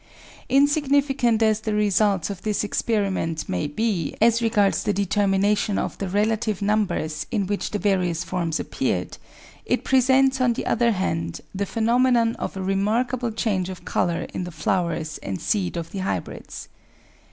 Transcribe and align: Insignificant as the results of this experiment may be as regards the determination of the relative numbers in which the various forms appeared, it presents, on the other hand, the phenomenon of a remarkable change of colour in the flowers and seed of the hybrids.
Insignificant 0.49 1.43
as 1.43 1.59
the 1.59 1.75
results 1.75 2.31
of 2.31 2.41
this 2.41 2.63
experiment 2.63 3.47
may 3.47 3.67
be 3.67 4.15
as 4.19 4.41
regards 4.41 4.81
the 4.81 4.93
determination 4.93 5.77
of 5.77 5.95
the 5.99 6.09
relative 6.09 6.59
numbers 6.59 7.27
in 7.29 7.45
which 7.45 7.69
the 7.69 7.77
various 7.77 8.23
forms 8.23 8.59
appeared, 8.59 9.19
it 9.63 9.83
presents, 9.83 10.41
on 10.41 10.53
the 10.53 10.65
other 10.65 10.89
hand, 10.93 11.41
the 11.53 11.67
phenomenon 11.67 12.35
of 12.37 12.57
a 12.57 12.63
remarkable 12.63 13.31
change 13.31 13.69
of 13.69 13.85
colour 13.85 14.23
in 14.33 14.43
the 14.43 14.49
flowers 14.49 15.19
and 15.19 15.39
seed 15.39 15.77
of 15.77 15.91
the 15.91 15.99
hybrids. 15.99 16.67